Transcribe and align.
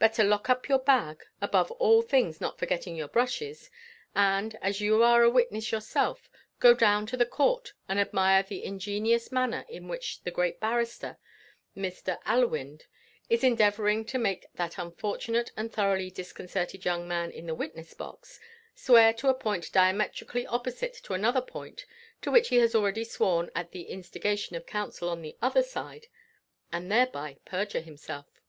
Better 0.00 0.24
lock 0.24 0.50
up 0.50 0.68
your 0.68 0.80
bag, 0.80 1.24
above 1.40 1.70
all 1.70 2.02
things 2.02 2.40
not 2.40 2.58
forgetting 2.58 2.96
your 2.96 3.06
brushes; 3.06 3.70
and, 4.12 4.58
as 4.60 4.80
you 4.80 5.04
are 5.04 5.22
a 5.22 5.30
witness 5.30 5.70
yourself, 5.70 6.28
go 6.58 6.74
down 6.74 7.06
to 7.06 7.16
the 7.16 7.24
court 7.24 7.74
and 7.88 8.00
admire 8.00 8.42
the 8.42 8.64
ingenious 8.64 9.30
manner 9.30 9.64
in 9.68 9.86
which 9.86 10.20
the 10.24 10.32
great 10.32 10.58
barrister, 10.58 11.16
Mr. 11.76 12.20
Allewinde, 12.24 12.86
is 13.30 13.44
endeavouring 13.44 14.04
to 14.06 14.18
make 14.18 14.46
that 14.54 14.78
unfortunate 14.78 15.52
and 15.56 15.72
thoroughly 15.72 16.10
disconcerted 16.10 16.84
young 16.84 17.06
man 17.06 17.30
in 17.30 17.46
the 17.46 17.54
witness 17.54 17.94
box, 17.94 18.40
swear 18.74 19.12
to 19.14 19.28
a 19.28 19.32
point 19.34 19.70
diametrically 19.70 20.44
opposite 20.48 20.94
to 21.04 21.14
another 21.14 21.40
point 21.40 21.86
to 22.20 22.32
which 22.32 22.48
he 22.48 22.56
has 22.56 22.74
already 22.74 23.04
sworn 23.04 23.48
at 23.54 23.70
the 23.70 23.82
instigation 23.84 24.56
of 24.56 24.66
counsel 24.66 25.08
on 25.08 25.22
the 25.22 25.36
other 25.40 25.62
side, 25.62 26.08
and 26.72 26.90
thereby 26.90 27.38
perjure 27.44 27.78
himself. 27.80 28.40